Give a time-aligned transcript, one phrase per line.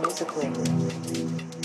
[0.00, 1.63] Musically.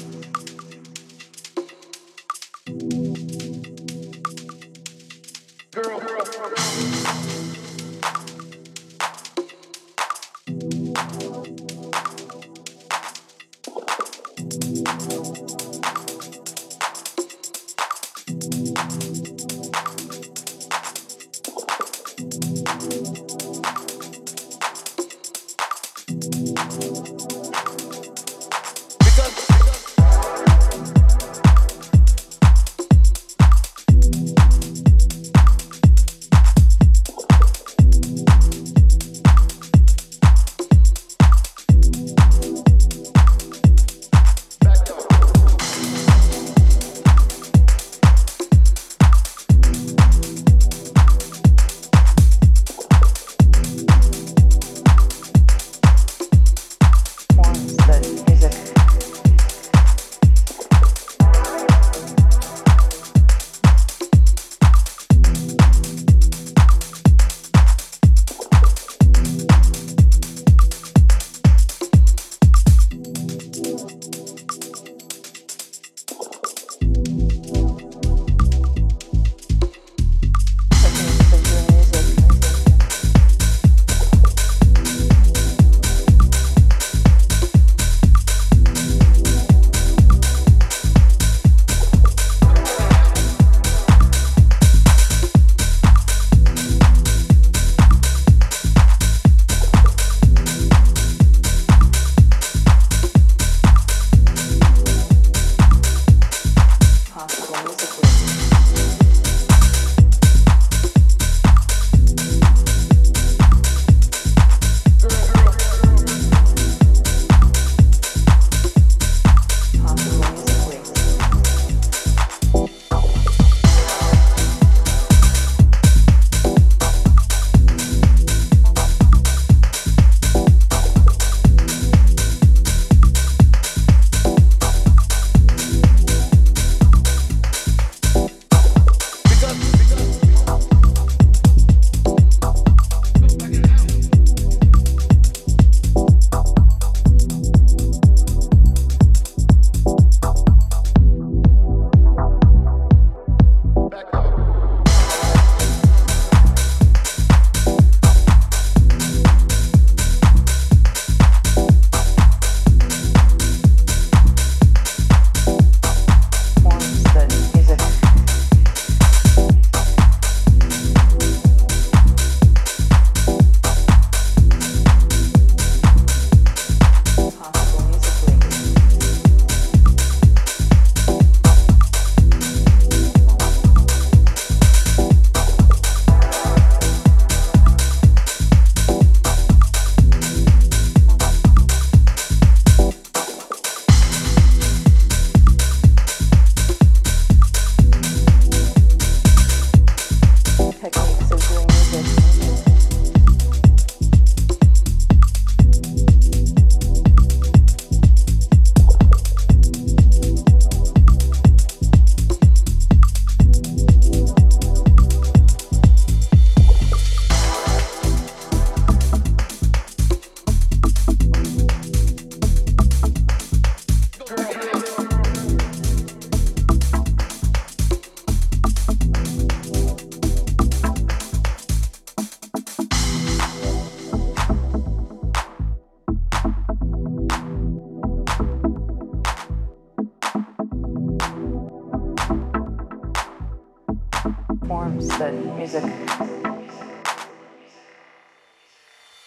[244.67, 245.83] Forms that music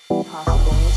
[0.09, 0.91] possible